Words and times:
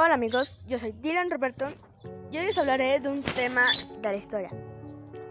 Hola 0.00 0.14
amigos, 0.14 0.60
yo 0.68 0.78
soy 0.78 0.92
Dylan 0.92 1.28
Roberto 1.28 1.66
y 2.30 2.38
hoy 2.38 2.46
les 2.46 2.56
hablaré 2.56 3.00
de 3.00 3.08
un 3.08 3.20
tema 3.20 3.64
de 4.00 4.08
la 4.08 4.16
historia. 4.16 4.48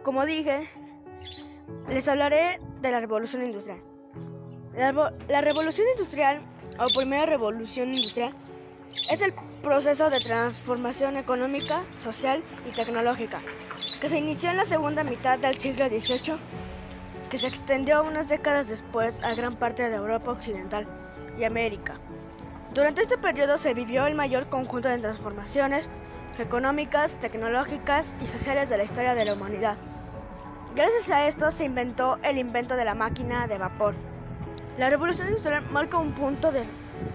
Como 0.03 0.25
dije, 0.25 0.67
les 1.87 2.05
hablaré 2.09 2.59
de 2.81 2.91
la 2.91 2.99
revolución 2.99 3.45
industrial. 3.45 3.81
La, 4.75 5.13
la 5.29 5.39
revolución 5.39 5.87
industrial 5.95 6.41
o 6.79 6.93
primera 6.93 7.25
revolución 7.25 7.95
industrial 7.95 8.33
es 9.09 9.21
el 9.21 9.33
proceso 9.63 10.09
de 10.09 10.19
transformación 10.19 11.15
económica, 11.15 11.85
social 11.97 12.43
y 12.69 12.75
tecnológica 12.75 13.41
que 14.01 14.09
se 14.09 14.17
inició 14.17 14.49
en 14.49 14.57
la 14.57 14.65
segunda 14.65 15.05
mitad 15.05 15.39
del 15.39 15.57
siglo 15.57 15.87
XVIII, 15.87 16.35
que 17.29 17.37
se 17.37 17.47
extendió 17.47 18.03
unas 18.03 18.27
décadas 18.27 18.67
después 18.67 19.23
a 19.23 19.33
gran 19.33 19.55
parte 19.55 19.89
de 19.89 19.95
Europa 19.95 20.31
Occidental 20.31 20.85
y 21.39 21.45
América. 21.45 22.01
Durante 22.77 23.01
este 23.01 23.17
periodo 23.17 23.57
se 23.57 23.73
vivió 23.73 24.05
el 24.05 24.13
mayor 24.13 24.49
conjunto 24.49 24.87
de 24.87 24.99
transformaciones 24.99 25.89
económicas, 26.37 27.17
tecnológicas 27.17 28.13
y 28.21 28.27
sociales 28.27 28.69
de 28.69 28.77
la 28.77 28.83
historia 28.83 29.15
de 29.15 29.25
la 29.25 29.33
humanidad. 29.33 29.77
Gracias 30.75 31.09
a 31.09 31.25
esto 31.25 31.49
se 31.49 31.65
inventó 31.65 32.19
el 32.21 32.37
invento 32.37 32.75
de 32.75 32.85
la 32.85 32.93
máquina 32.93 33.47
de 33.47 33.57
vapor. 33.57 33.95
La 34.77 34.91
revolución 34.91 35.29
industrial 35.29 35.63
marca 35.71 35.97
un 35.97 36.11
punto 36.11 36.51
de 36.51 36.65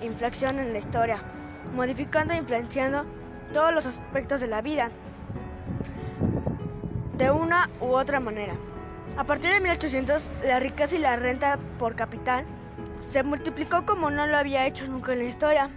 inflexión 0.02 0.58
en 0.58 0.72
la 0.72 0.80
historia, 0.80 1.22
modificando 1.76 2.34
e 2.34 2.38
influenciando 2.38 3.06
todos 3.52 3.72
los 3.72 3.86
aspectos 3.86 4.40
de 4.40 4.48
la 4.48 4.62
vida 4.62 4.90
de 7.18 7.30
una 7.30 7.70
u 7.80 7.94
otra 7.94 8.18
manera. 8.18 8.54
A 9.16 9.22
partir 9.22 9.52
de 9.52 9.60
1800, 9.60 10.32
la 10.42 10.58
riqueza 10.58 10.96
y 10.96 10.98
la 10.98 11.14
renta 11.14 11.56
por 11.78 11.94
capital 11.94 12.46
se 13.02 13.22
multiplicó 13.22 13.84
como 13.84 14.10
no 14.10 14.26
lo 14.26 14.36
había 14.36 14.66
hecho 14.66 14.86
nunca 14.86 15.12
en 15.12 15.18
la 15.18 15.24
historia. 15.24 15.70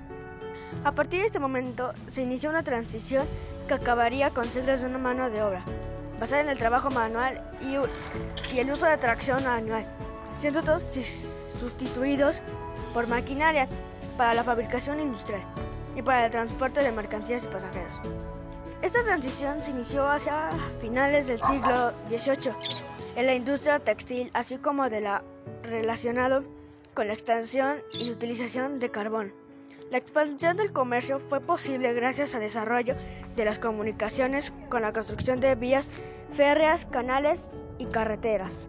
A 0.83 0.91
partir 0.91 1.21
de 1.21 1.25
este 1.25 1.39
momento 1.39 1.93
se 2.07 2.21
inició 2.21 2.49
una 2.49 2.63
transición 2.63 3.27
que 3.67 3.73
acabaría 3.73 4.29
con 4.29 4.45
siglos 4.45 4.81
de 4.81 4.87
una 4.87 4.99
mano 4.99 5.29
de 5.29 5.41
obra, 5.41 5.63
basada 6.19 6.41
en 6.41 6.49
el 6.49 6.57
trabajo 6.57 6.91
manual 6.91 7.41
y, 7.61 7.75
el 8.57 8.71
uso 8.71 8.85
de 8.85 8.97
tracción 8.97 9.45
anual, 9.47 9.85
siendo 10.37 10.63
todos 10.63 10.83
sustituidos 11.59 12.41
por 12.93 13.07
maquinaria 13.07 13.67
para 14.17 14.33
la 14.33 14.43
fabricación 14.43 14.99
industrial 14.99 15.41
y 15.95 16.01
para 16.01 16.25
el 16.25 16.31
transporte 16.31 16.83
de 16.83 16.91
mercancías 16.91 17.43
y 17.43 17.47
pasajeros. 17.47 17.99
Esta 18.81 19.03
transición 19.03 19.63
se 19.63 19.71
inició 19.71 20.07
hacia 20.07 20.49
finales 20.79 21.27
del 21.27 21.41
siglo 21.41 21.91
XVIII 22.07 22.53
en 23.15 23.25
la 23.25 23.33
industria 23.33 23.79
textil, 23.79 24.29
así 24.33 24.57
como 24.57 24.89
de 24.89 25.01
la 25.01 25.23
relacionado 25.63 26.43
con 26.95 27.07
la 27.07 27.13
extracción 27.13 27.77
y 27.93 28.09
utilización 28.09 28.79
de 28.79 28.89
carbón. 28.89 29.33
La 29.91 29.97
expansión 29.97 30.57
del 30.57 30.71
comercio 30.71 31.19
fue 31.19 31.41
posible 31.41 31.93
gracias 31.93 32.33
al 32.33 32.41
desarrollo 32.41 32.95
de 33.35 33.45
las 33.45 33.59
comunicaciones 33.59 34.51
con 34.69 34.81
la 34.81 34.93
construcción 34.93 35.39
de 35.39 35.53
vías 35.55 35.91
férreas, 36.31 36.85
canales 36.85 37.51
y 37.77 37.85
carreteras. 37.85 38.67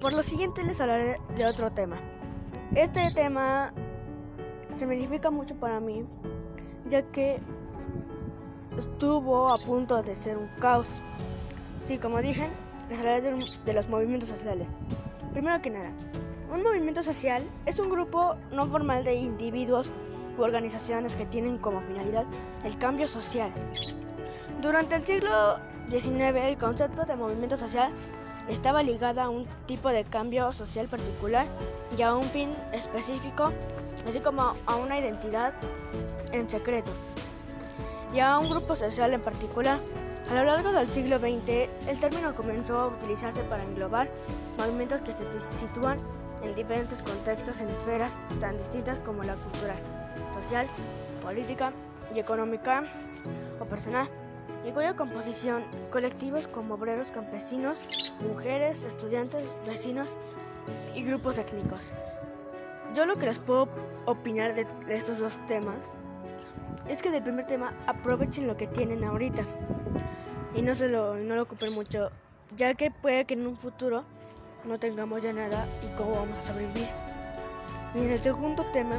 Por 0.00 0.12
lo 0.12 0.22
siguiente 0.22 0.62
les 0.64 0.80
hablaré 0.80 1.16
de 1.36 1.46
otro 1.46 1.72
tema. 1.72 1.96
Este 2.74 3.10
tema 3.12 3.72
significa 4.70 5.30
mucho 5.30 5.54
para 5.54 5.80
mí, 5.80 6.04
ya 6.90 7.02
que 7.02 7.40
estuvo 8.76 9.48
a 9.48 9.58
punto 9.58 10.02
de 10.02 10.14
ser 10.14 10.36
un 10.36 10.48
caos. 10.60 11.00
Sí, 11.80 11.98
como 11.98 12.20
dije, 12.20 12.50
les 12.90 12.98
hablaré 12.98 13.22
de, 13.22 13.72
los 13.72 13.88
movimientos 13.88 14.28
sociales. 14.28 14.72
Primero 15.36 15.60
que 15.60 15.68
nada, 15.68 15.92
un 16.50 16.62
movimiento 16.62 17.02
social 17.02 17.46
es 17.66 17.78
un 17.78 17.90
grupo 17.90 18.36
no 18.52 18.66
formal 18.68 19.04
de 19.04 19.16
individuos 19.16 19.92
u 20.38 20.40
organizaciones 20.40 21.14
que 21.14 21.26
tienen 21.26 21.58
como 21.58 21.82
finalidad 21.82 22.24
el 22.64 22.78
cambio 22.78 23.06
social. 23.06 23.52
Durante 24.62 24.96
el 24.96 25.04
siglo 25.04 25.58
XIX, 25.90 26.36
el 26.42 26.56
concepto 26.56 27.04
de 27.04 27.16
movimiento 27.16 27.58
social 27.58 27.92
estaba 28.48 28.82
ligado 28.82 29.20
a 29.20 29.28
un 29.28 29.46
tipo 29.66 29.90
de 29.90 30.04
cambio 30.04 30.50
social 30.52 30.88
particular 30.88 31.46
y 31.98 32.00
a 32.00 32.14
un 32.14 32.24
fin 32.30 32.56
específico, 32.72 33.52
así 34.08 34.20
como 34.20 34.54
a 34.64 34.76
una 34.76 34.98
identidad 34.98 35.52
en 36.32 36.48
secreto 36.48 36.92
y 38.14 38.20
a 38.20 38.38
un 38.38 38.48
grupo 38.48 38.74
social 38.74 39.12
en 39.12 39.20
particular. 39.20 39.80
A 40.28 40.34
lo 40.34 40.42
largo 40.42 40.72
del 40.72 40.90
siglo 40.90 41.20
XX, 41.20 41.68
el 41.86 42.00
término 42.00 42.34
comenzó 42.34 42.80
a 42.80 42.88
utilizarse 42.88 43.42
para 43.44 43.62
englobar 43.62 44.08
movimientos 44.58 45.00
que 45.02 45.12
se 45.12 45.40
sitúan 45.40 46.00
en 46.42 46.52
diferentes 46.56 47.00
contextos 47.00 47.60
en 47.60 47.68
esferas 47.68 48.18
tan 48.40 48.58
distintas 48.58 48.98
como 48.98 49.22
la 49.22 49.36
cultural, 49.36 49.76
social, 50.34 50.66
política 51.22 51.72
y 52.12 52.18
económica 52.18 52.82
o 53.60 53.66
personal, 53.66 54.08
y 54.66 54.72
cuya 54.72 54.96
composición 54.96 55.62
colectivos 55.92 56.48
como 56.48 56.74
obreros 56.74 57.12
campesinos, 57.12 57.78
mujeres, 58.20 58.84
estudiantes, 58.84 59.44
vecinos 59.64 60.16
y 60.96 61.04
grupos 61.04 61.38
étnicos. 61.38 61.92
Yo 62.94 63.06
lo 63.06 63.14
que 63.14 63.26
les 63.26 63.38
puedo 63.38 63.68
opinar 64.06 64.56
de 64.56 64.66
estos 64.88 65.20
dos 65.20 65.38
temas 65.46 65.76
es 66.88 67.00
que 67.00 67.12
del 67.12 67.22
primer 67.22 67.46
tema 67.46 67.72
aprovechen 67.86 68.48
lo 68.48 68.56
que 68.56 68.66
tienen 68.66 69.04
ahorita 69.04 69.44
y 70.56 70.62
no 70.62 70.74
se 70.74 70.88
lo, 70.88 71.16
no 71.16 71.36
lo 71.36 71.42
ocupen 71.42 71.72
mucho, 71.72 72.10
ya 72.56 72.74
que 72.74 72.90
puede 72.90 73.26
que 73.26 73.34
en 73.34 73.46
un 73.46 73.56
futuro 73.56 74.04
no 74.64 74.78
tengamos 74.78 75.22
ya 75.22 75.32
nada 75.32 75.66
y 75.84 75.94
cómo 75.96 76.12
vamos 76.12 76.38
a 76.38 76.42
sobrevivir. 76.42 76.88
Y 77.94 78.04
en 78.04 78.10
el 78.10 78.22
segundo 78.22 78.64
tema 78.72 78.98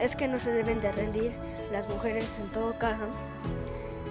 es 0.00 0.16
que 0.16 0.26
no 0.26 0.38
se 0.38 0.50
deben 0.50 0.80
de 0.80 0.92
rendir 0.92 1.32
las 1.72 1.88
mujeres 1.88 2.38
en 2.38 2.50
todo 2.50 2.76
caso, 2.78 3.04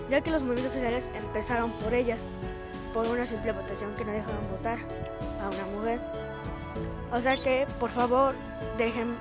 ya 0.09 0.21
que 0.21 0.31
los 0.31 0.41
movimientos 0.41 0.73
sociales 0.73 1.09
empezaron 1.13 1.71
por 1.71 1.93
ellas, 1.93 2.29
por 2.93 3.05
una 3.07 3.25
simple 3.25 3.51
votación 3.51 3.93
que 3.95 4.05
no 4.05 4.13
dejaron 4.13 4.49
votar 4.49 4.79
a 5.41 5.49
una 5.49 5.77
mujer. 5.77 5.99
O 7.11 7.19
sea 7.19 7.41
que, 7.41 7.67
por 7.79 7.89
favor, 7.89 8.35
dejen, 8.77 9.15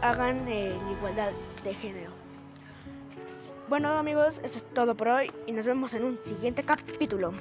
hagan 0.00 0.48
eh, 0.48 0.74
igualdad 0.90 1.30
de 1.62 1.74
género. 1.74 2.25
Bueno 3.68 3.88
amigos, 3.90 4.40
eso 4.44 4.58
es 4.58 4.64
todo 4.74 4.96
por 4.96 5.08
hoy 5.08 5.32
y 5.44 5.50
nos 5.50 5.66
vemos 5.66 5.92
en 5.94 6.04
un 6.04 6.20
siguiente 6.22 6.62
capítulo. 6.62 7.32